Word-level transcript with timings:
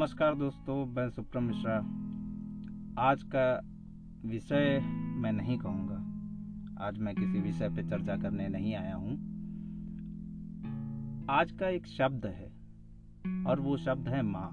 नमस्कार 0.00 0.34
दोस्तों, 0.34 0.86
मैं 0.86 1.10
सुप्रम 1.10 1.42
मिश्रा। 1.42 1.74
आज 2.98 3.22
का 3.22 3.60
विषय 4.28 4.80
मैं 5.16 5.32
नहीं 5.32 5.58
कहूँगा। 5.58 5.96
आज 6.84 6.98
मैं 6.98 7.14
किसी 7.14 7.40
विषय 7.40 7.68
पर 7.68 7.88
चर्चा 7.90 8.16
करने 8.16 8.48
नहीं 8.48 8.74
आया 8.74 8.94
हूँ। 8.96 9.12
आज 11.30 11.52
का 11.52 11.68
एक 11.68 11.86
शब्द 11.86 12.26
है, 12.26 12.52
और 13.44 13.60
वो 13.60 13.76
शब्द 13.76 14.08
है 14.08 14.22
माँ। 14.22 14.50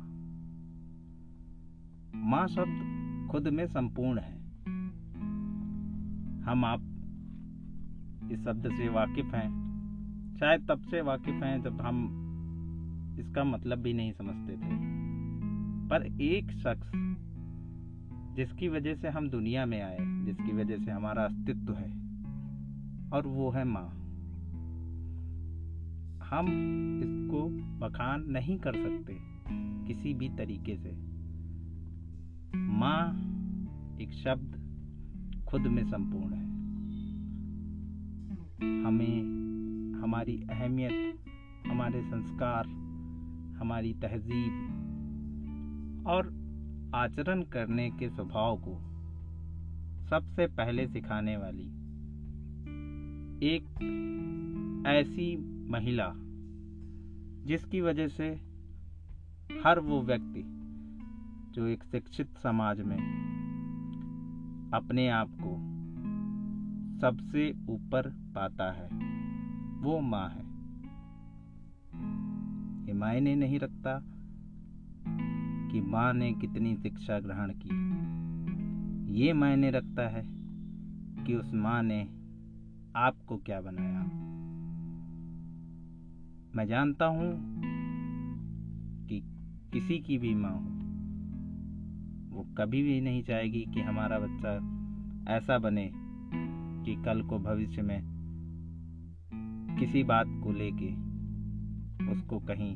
माँ 2.16 2.48
शब्द 2.48 3.28
खुद 3.32 3.48
में 3.48 3.68
संपूर्ण 3.68 4.20
है। 4.20 4.38
हम 6.44 6.66
आप 6.66 6.82
इस 8.32 8.44
शब्द 8.44 8.70
से 8.70 8.90
वाकिफ 8.90 9.26
हैं। 9.26 9.50
शायद 10.40 10.72
तब 10.72 10.82
से 10.82 11.02
वाकिफ 11.02 11.44
हैं 11.44 11.62
जब 11.62 11.82
हम 11.82 12.08
इसका 13.20 13.44
मतलब 13.44 13.78
भी 13.78 13.94
नहीं 13.94 14.12
समझते 14.12 14.58
थे। 14.58 14.97
पर 15.90 16.22
एक 16.22 16.52
शख्स 16.52 16.92
जिसकी 18.36 18.68
वजह 18.68 18.96
से 18.96 19.08
हम 19.08 19.30
दुनिया 19.30 19.66
में 19.66 19.82
आए, 19.82 19.98
जिसकी 20.02 20.52
वजह 20.52 20.78
से 20.78 20.92
हमारा 20.92 21.24
अस्तित्व 21.24 21.74
है, 21.74 21.92
और 23.14 23.28
वो 23.28 23.50
है 23.52 23.64
माँ। 23.64 23.90
हम 26.30 26.46
इसको 27.00 27.50
बखान 27.80 28.24
नहीं 28.28 28.58
कर 28.58 28.74
सकते 28.74 29.18
किसी 29.88 30.14
भी 30.14 30.30
तरीके 30.30 30.78
से। 30.78 30.92
माँ 32.58 33.12
एक 34.02 34.12
शब्द 34.14 34.68
खुद 35.48 35.62
में 35.62 35.84
संपूर्ण 35.84 36.34
है। 36.34 36.48
हमें 38.84 39.22
हमारी 40.02 40.44
अहमियत, 40.52 41.20
हमारे 41.68 42.02
संस्कार, 42.02 42.68
हमारी 43.60 43.94
तहजीब 43.94 44.84
और 46.08 46.28
आचरण 46.96 47.42
करने 47.42 47.92
के 47.92 48.10
स्वभाव 48.10 48.62
को 48.68 48.76
सबसे 50.10 50.48
पहले 50.48 50.88
सिखाने 50.88 51.38
वाली 51.38 51.68
एक 53.48 53.64
ऐसी 54.88 55.38
महिला 55.70 56.14
जिसकी 57.46 57.82
वजह 57.82 58.08
से 58.08 58.30
हर 59.64 59.80
वो 59.80 60.02
व्यक्ति 60.02 60.44
जो 61.56 61.66
एक 61.66 61.84
शिक्षित 61.84 62.38
समाज 62.38 62.82
में 62.82 63.28
अपने 64.74 65.10
आप 65.10 65.28
को 65.42 65.78
सबसे 67.00 67.52
ऊपर 67.70 68.10
पाता 68.10 68.72
है, 68.72 68.88
वो 69.82 70.00
माँ 70.00 70.30
है। 70.30 70.48
ये 72.88 72.94
मायने 72.94 73.36
नहीं 73.36 73.60
रखता 73.60 74.17
कि 75.72 75.82
माँ 75.82 76.14
ने 76.14 76.32
कितनी 76.32 76.76
शिक्षा 76.76 77.20
ग्रहण 77.20 77.54
की। 77.56 79.18
ये 79.20 79.34
मायने 79.34 79.72
रखता 79.72 80.08
है 80.08 80.24
कि 81.26 81.36
उस 81.36 81.54
माँ 81.54 81.84
ने 81.84 82.02
आपको 82.96 83.38
क्या 83.38 83.62
बनाया। 83.62 84.04
मैं 86.56 86.68
जानता 86.68 87.06
हूँ 87.06 87.32
कि 89.08 89.20
किसी 89.74 90.00
की 90.00 90.18
भी 90.18 90.36
माँ 90.36 90.52
हो, 90.52 90.78
वो 92.36 92.44
कभी 92.58 92.82
भी 92.84 93.02
नहीं 93.02 93.24
चाहेगी 93.24 93.66
कि 93.74 93.82
हमारा 93.82 94.20
बच्चा 94.20 94.54
ऐसा 95.36 95.58
बने 95.58 95.92
कि 96.86 96.96
कल 97.06 97.22
को 97.22 97.40
भविष्य 97.40 97.82
में 97.82 98.18
किसी 99.80 100.04
बात 100.04 100.28
को 100.28 100.52
लेके 100.52 100.92
उसको 102.12 102.40
कहीं 102.40 102.76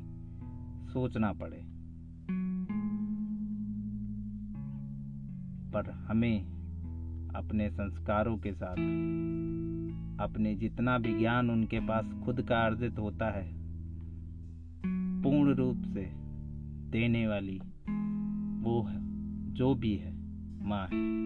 सोचना 0.87 1.33
पड़े। 1.33 1.57
पर 5.73 5.89
हमें 5.89 6.45
अपने 7.35 7.69
संस्कारों 7.69 8.37
के 8.37 8.53
साथ, 8.53 8.75
अपने 10.21 10.55
जितना 10.55 10.97
भी 10.97 11.19
ज्ञान 11.19 11.49
उनके 11.49 11.79
पास 11.79 12.11
खुद 12.25 12.41
का 12.41 12.61
अर्जित 12.61 12.99
होता 12.99 13.29
है, 13.29 13.51
पूर्ण 15.21 15.53
रूप 15.53 15.81
से 15.83 16.11
देने 16.91 17.27
वाली 17.27 17.59
वो 18.61 18.81
है, 18.83 18.99
जो 19.53 19.75
भी 19.75 19.95
है, 19.95 20.13
माँ 20.65 20.87
है। 20.87 21.21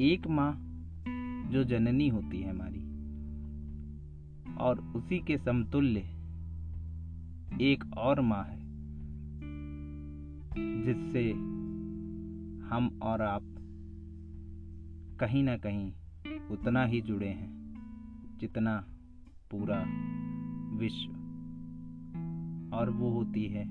एक 0.00 0.26
माँ 0.26 0.52
जो 1.50 1.64
जननी 1.64 2.08
होती 2.08 2.40
है 2.40 2.50
हमारी, 2.50 2.82
और 4.56 4.80
उसी 4.96 5.18
के 5.18 5.38
समतुल्य 5.38 6.00
एक 7.62 7.84
और 7.96 8.20
माँ 8.20 8.44
है। 8.44 8.65
जिससे 10.58 11.32
हम 12.74 12.98
और 13.02 13.22
आप 13.22 13.42
कहीं 15.20 15.42
ना 15.42 15.56
कहीं 15.56 15.92
उतना 16.50 16.84
ही 16.84 17.00
जुड़े 17.00 17.28
हैं, 17.28 17.74
जितना 18.40 18.84
पूरा 19.50 19.84
विश्व। 20.76 21.12
और 22.76 22.90
वो 22.90 23.10
होती 23.10 23.44
है 23.44 23.64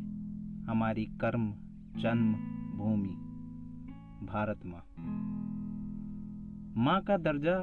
हमारी 0.65 1.05
कर्म 1.05 1.53
जन्म 1.97 2.33
भूमि, 2.77 3.17
भारत 4.25 4.59
माँ। 4.65 4.85
माँ 6.77 7.01
का 7.01 7.17
दर्जा 7.17 7.59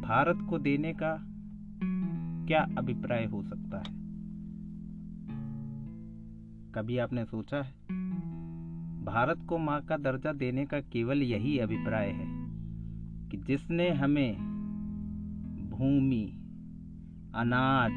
भारत 0.00 0.46
को 0.50 0.58
देने 0.58 0.92
का 0.92 1.28
क्या 2.46 2.68
अभिप्राय 2.78 3.24
हो 3.24 3.42
सकता 3.42 3.78
है? 3.78 4.01
कभी 6.74 6.98
आपने 6.98 7.24
सोचा 7.24 7.56
है? 7.56 7.72
भारत 9.04 9.46
को 9.48 9.58
माँ 9.58 9.82
का 9.82 9.96
दर्जा 9.96 10.32
देने 10.32 10.66
का 10.66 10.80
केवल 10.80 11.22
यही 11.22 11.58
अभिप्राय 11.58 12.08
है 12.08 12.26
कि 13.28 13.36
जिसने 13.36 13.90
हमें 13.90 14.36
भूमि, 15.70 16.38
अनाज, 17.34 17.92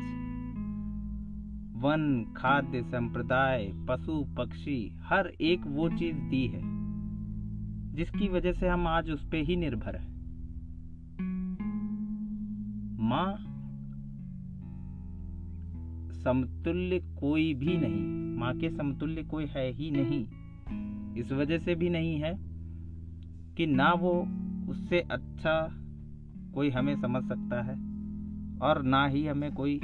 वन, 1.84 2.34
खाद्य 2.38 2.84
संप्रदाय, 2.84 3.74
पशु, 3.90 4.26
पक्षी, 4.38 4.98
हर 5.02 5.28
एक 5.28 5.62
वो 5.66 5.90
चीज़ 5.90 6.18
दी 6.18 6.48
है, 6.48 6.62
जिसकी 7.96 8.28
वजह 8.28 8.54
से 8.54 8.68
हम 8.68 8.88
आज 8.88 9.12
उस 9.12 9.26
पर 9.26 9.38
ही 9.38 9.56
निर्भर 9.56 9.96
है। 9.96 10.10
माँ, 13.04 13.36
समतुल्य 16.14 17.00
कोई 17.00 17.54
भी 17.54 17.78
नहीं। 17.78 18.25
माँ 18.36 18.54
के 18.58 18.70
समतुल्य 18.70 19.24
कोई 19.24 19.46
है 19.46 19.72
ही 19.72 19.92
नहीं। 19.92 20.26
इस 21.16 21.32
वजह 21.32 21.58
से 21.58 21.76
भी 21.76 21.90
नहीं 21.90 22.20
है 22.20 22.34
कि 23.56 23.66
ना 23.66 23.94
वो 23.94 24.12
उससे 24.70 25.00
अच्छा 25.00 25.70
कोई 26.54 26.70
हमें 26.70 26.96
समझ 27.02 27.24
सकता 27.24 27.62
है 27.62 27.76
और 28.60 28.82
ना 28.84 29.06
ही 29.08 29.26
हमें 29.28 29.54
कोई 29.54 29.80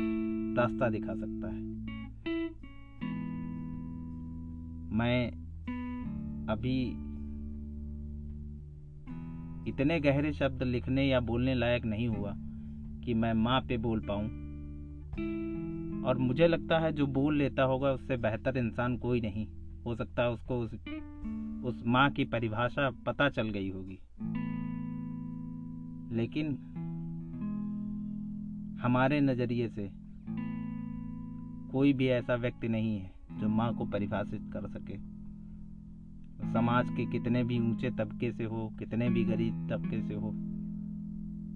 रास्ता 0.57 0.89
दिखा 0.89 1.13
सकता 1.13 1.47
है। 1.47 1.61
मैं 4.93 5.31
अभी 6.49 6.81
इतने 9.69 9.99
गहरे 9.99 10.33
शब्द 10.33 10.63
लिखने 10.63 11.07
या 11.07 11.19
बोलने 11.19 11.53
लायक 11.55 11.85
नहीं 11.85 12.07
हुआ 12.07 12.33
कि 13.03 13.13
मैं 13.13 13.33
माँ 13.33 13.61
पे 13.61 13.77
बोल 13.77 13.99
पाऊँ। 13.99 14.29
और 16.05 16.17
मुझे 16.17 16.47
लगता 16.47 16.79
है 16.79 16.91
जो 16.91 17.07
बोल 17.07 17.37
लेता 17.37 17.63
होगा 17.63 17.91
उससे 17.91 18.17
बेहतर 18.17 18.57
इंसान 18.57 18.97
कोई 18.97 19.21
नहीं। 19.21 19.47
हो 19.85 19.95
सकता 19.95 20.23
है 20.23 20.29
उसको 20.29 20.59
उस, 20.59 20.73
उस 21.65 21.83
माँ 21.85 22.09
की 22.09 22.25
परिभाषा 22.25 22.89
पता 22.89 23.29
चल 23.29 23.49
गई 23.49 23.69
होगी। 23.69 23.99
लेकिन 26.15 26.47
हमारे 28.81 29.21
नज़रिए 29.21 29.69
से 29.69 29.91
कोई 31.71 31.93
भी 31.93 32.07
ऐसा 32.07 32.35
व्यक्ति 32.35 32.67
नहीं 32.67 32.97
है 32.99 33.11
जो 33.31 33.49
माँ 33.49 33.75
को 33.75 33.85
परिभाषित 33.85 34.41
कर 34.53 34.67
सके। 34.67 34.97
समाज 36.53 36.89
के 36.89 37.05
कितने 37.05 37.43
भी 37.43 37.59
ऊँचे 37.59 37.89
तबके 37.89 38.31
से 38.31 38.43
हो 38.43 38.73
कितने 38.79 39.09
भी 39.09 39.23
गरीब 39.23 39.67
तबके 39.71 40.07
से 40.07 40.13
हो 40.13 40.31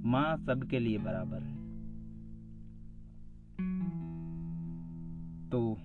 माँ 0.10 0.38
सबके 0.38 0.80
लिए 0.80 0.98
बराबर 0.98 1.44
है। 1.44 1.55
तो 5.52 5.78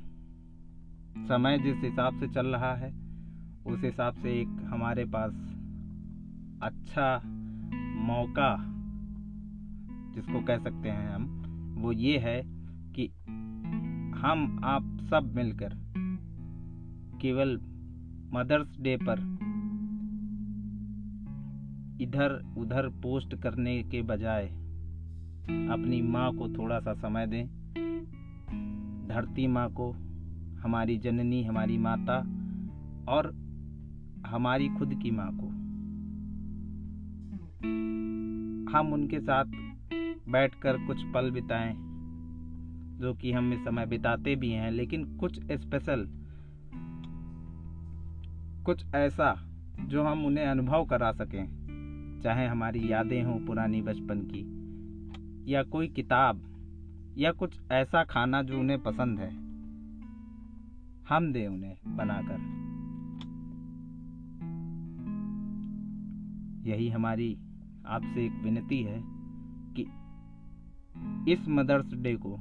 समय 1.19 1.59
जिस 1.59 1.77
हिसाब 1.77 2.21
से 2.21 2.29
चल 2.29 2.47
रहा 2.47 2.75
है, 2.75 2.91
उस 3.67 3.85
हिसाब 3.85 4.15
से 4.15 4.41
एक 4.41 4.49
हमारे 4.49 5.05
पास 5.05 5.33
अच्छा 6.63 7.23
मौका, 8.01 8.57
जिसको 10.15 10.41
कह 10.41 10.59
सकते 10.59 10.89
हैं 10.89 11.15
हम, 11.15 11.37
वो 11.79 11.93
ये 11.93 12.19
है 12.19 12.43
कि 12.93 13.07
हम 14.21 14.61
आप 14.65 14.99
सब 15.01 15.33
मिलकर 15.37 15.77
केवल 17.21 17.61
मदर्स 18.35 18.81
डे 18.81 18.97
पर 18.97 19.19
इधर 22.01 22.55
उधर 22.59 22.89
पोस्ट 22.89 23.35
करने 23.35 23.83
के 23.83 24.03
बजाय 24.03 24.47
अपनी 25.71 26.03
माँ 26.03 26.33
को 26.33 26.49
थोड़ा 26.49 26.81
सा 26.81 26.95
समय 26.95 27.27
दें। 27.27 27.60
धरती 29.11 29.47
माँ 29.47 29.69
को, 29.71 29.93
हमारी 30.63 30.99
जननी, 30.99 31.43
हमारी 31.45 31.79
माता 31.79 32.19
और 33.09 33.33
हमारी 34.27 34.69
खुद 34.69 34.95
की 35.03 35.11
माँ 35.11 35.31
को। 35.33 35.47
हम 38.73 38.93
उनके 38.93 39.21
साथ 39.21 39.45
बैठकर 40.29 40.77
कुछ 40.87 41.03
पल 41.15 41.31
बिताएँ, 41.31 41.73
जो 43.01 43.15
कि 43.15 43.33
हम 43.33 43.53
इस 43.53 43.61
समय 43.61 43.87
बिताते 43.87 44.37
भी 44.37 44.51
हैं, 44.51 44.71
लेकिन 44.71 45.17
कुछ 45.17 45.41
स्पेशल 45.53 46.07
कुछ 48.65 48.85
ऐसा 48.95 49.35
जो 49.81 50.03
हम 50.03 50.27
उन्हें 50.27 50.47
अनुभव 50.47 50.85
करा 50.85 51.13
सकें, 51.13 52.21
चाहे 52.23 52.47
हमारी 52.47 52.93
यादें 52.93 53.23
हों 53.23 53.47
पुरानी 53.47 53.83
बचपन 53.83 54.21
की, 54.21 54.43
या 55.53 55.63
कोई 55.63 55.89
किताब 55.89 56.47
या 57.19 57.33
कुछ 57.33 57.61
ऐसा 57.73 58.05
खाना 58.05 58.43
जो 58.43 58.61
उन्हें 58.61 58.83
पसंद 58.83 59.19
है। 59.19 59.51
हम 61.09 61.33
दे 61.33 61.47
उन्हें 61.47 61.97
बनाकर। 61.97 62.71
यही 66.71 66.89
हमारी 66.89 67.39
आपसे 67.87 68.27
एक 68.27 68.33
विनती 68.33 68.83
है 68.83 69.03
कि 69.77 69.83
इस 71.33 71.49
मदर्स 71.49 71.95
डे 71.95 72.17
को 72.17 72.35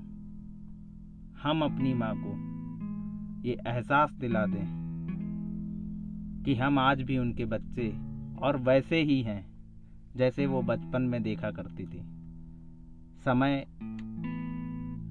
हम 1.44 1.62
अपनी 1.62 1.94
माँ 1.94 2.14
को 2.18 2.50
ये 3.48 3.58
एहसास 3.68 4.12
दिला 4.12 4.46
दें 4.46 4.80
कि 6.46 6.56
हम 6.56 6.80
आज 6.80 7.02
भी 7.02 7.18
उनके 7.18 7.46
बच्चे 7.46 7.90
और 8.40 8.58
वैसे 8.58 9.02
ही 9.02 9.22
हैं, 9.22 9.50
जैसे 10.16 10.46
वो 10.46 10.62
बचपन 10.62 11.02
में 11.02 11.24
देखा 11.24 11.52
करती 11.52 11.86
थी। 11.86 12.02
समय 13.26 13.68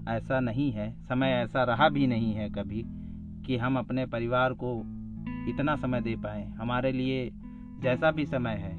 ऐसा 0.09 0.41
नहीं 0.41 0.71
है, 0.73 0.91
समय 1.05 1.33
ऐसा 1.35 1.65
रहा 1.65 1.89
भी 1.89 2.07
नहीं 2.07 2.33
है 2.35 2.49
कभी 2.51 2.83
कि 3.47 3.57
हम 3.57 3.79
अपने 3.79 4.07
परिवार 4.07 4.53
को 4.53 4.79
इतना 5.49 5.77
समय 5.77 6.01
दे 6.01 6.17
पाए। 6.17 6.45
हमारे 6.51 6.93
लिए 6.93 7.31
जैसा 7.83 8.11
भी 8.11 8.27
समय 8.27 8.55
है, 8.55 8.77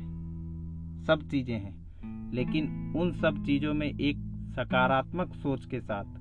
सब 1.06 1.28
चीज़ें 1.32 1.56
हैं, 1.56 2.32
लेकिन 2.34 2.94
उन 2.98 3.12
सब 3.12 3.44
चीज़ों 3.46 3.74
में 3.74 3.88
एक 3.88 4.18
सकारात्मक 4.56 5.34
सोच 5.34 5.66
के 5.66 5.80
साथ 5.80 6.18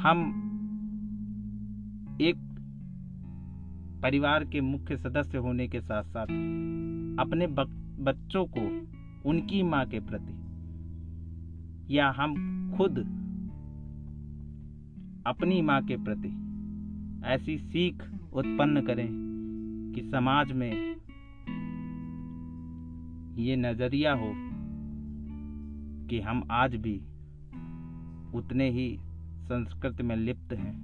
हम 0.00 0.40
एक 2.20 2.36
परिवार 4.02 4.44
के 4.44 4.60
मुख्य 4.60 4.96
सदस्य 4.96 5.38
होने 5.38 5.68
के 5.68 5.80
साथ 5.80 6.04
साथ 6.04 6.26
अपने 7.20 7.46
बच्चों 8.04 8.44
को 8.46 8.60
उनकी 9.30 9.62
माँ 9.62 9.84
के 9.86 10.00
प्रति 10.00 11.94
या 11.96 12.08
हम 12.10 12.34
खुद 12.76 12.98
अपनी 15.26 15.62
माँ 15.62 15.82
के 15.82 15.96
प्रति 15.96 16.28
ऐसी 17.24 17.58
सीख 17.58 18.02
उत्पन्न 18.32 18.80
करें 18.86 19.08
कि 19.94 20.02
समाज 20.02 20.52
में 20.52 20.96
ये 23.38 23.56
नज़रिया 23.56 24.12
हो 24.14 24.32
कि 26.08 26.20
हम 26.20 26.48
आज 26.50 26.74
भी 26.74 26.96
उतने 28.34 28.70
ही 28.70 28.98
संस्कृत 29.44 30.02
में 30.02 30.16
लिप्त 30.16 30.52
हैं 30.52 30.74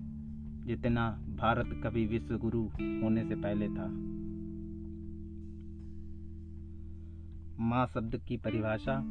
जितना 0.67 1.11
भारत 1.11 1.81
कभी 1.85 2.07
विश्व 2.07 2.39
गुरु 2.39 2.63
होने 2.63 3.25
से 3.25 3.35
पहले 3.35 3.69
था। 3.69 3.89
माँ 7.65 7.87
शब्द 7.87 8.21
की 8.29 8.37
परिभाषा 8.37 9.03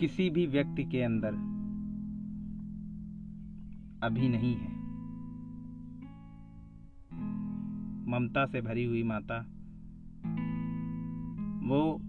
किसी 0.00 0.30
भी 0.30 0.46
व्यक्ति 0.46 0.84
के 0.84 1.02
अंदर 1.02 1.32
अभी 4.02 4.28
नहीं 4.28 4.54
है। 4.54 4.68
ममता 8.10 8.46
से 8.46 8.60
भरी 8.60 8.84
हुई 8.84 9.02
माता, 9.02 9.38
वो 11.68 12.00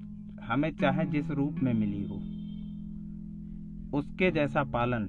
हमें 0.44 0.72
चाहे 0.72 1.06
जिस 1.06 1.32
रूप 1.32 1.54
में 1.54 1.74
मिली 1.74 2.04
हो, 2.04 2.16
उसके 3.98 4.32
जैसा 4.32 4.64
पालन 4.64 5.08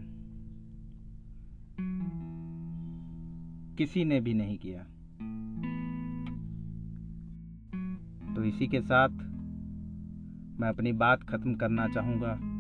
किसी 3.79 4.05
ने 4.05 4.21
भी 4.21 4.35
नहीं 4.35 4.59
किया। 4.59 4.83
तो 8.35 8.45
इसी 8.45 8.67
के 8.67 8.81
साथ 8.81 9.09
मैं 10.61 10.69
अपनी 10.69 10.93
बात 10.93 11.23
खत्म 11.23 11.55
करना 11.55 11.89
चाहूँगा। 11.89 12.52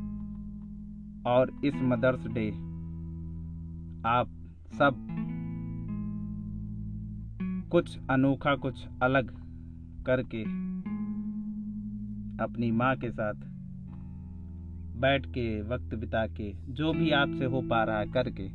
और 1.26 1.60
इस 1.64 1.74
मदर्स 1.74 2.26
डे 2.26 2.50
आप 4.06 4.28
सब 4.78 5.08
कुछ 7.70 7.98
अनोखा, 8.10 8.56
कुछ 8.56 8.86
अलग 9.02 9.30
करके 10.06 10.42
अपनी 12.44 12.70
माँ 12.70 12.96
के 12.96 13.10
साथ 13.10 13.34
बैठ 15.00 15.26
के, 15.26 15.62
वक्त 15.62 15.94
बिता 15.94 16.26
के, 16.26 16.54
जो 16.68 16.92
भी 16.92 17.10
आपसे 17.10 17.44
हो 17.44 17.62
पा 17.62 17.84
रहा 17.84 17.98
है 17.98 18.06
करके, 18.06 18.46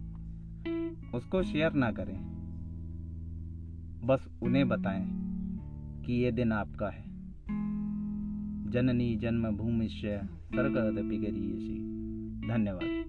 उसको 1.18 1.44
शेयर 1.44 1.74
ना 1.74 1.92
करें। 1.92 2.38
बस 4.04 4.30
उन्हें 4.42 4.68
बताएँ 4.68 5.08
कि 6.06 6.14
ये 6.14 6.32
दिन 6.32 6.52
आपका 6.52 6.90
है। 6.90 7.04
जननी 8.72 9.16
जन्मभूमिश्च 9.16 10.06
सर्गदपि 10.26 11.18
गरीयसी 11.18 11.97
धन्यवाद। 12.48 13.07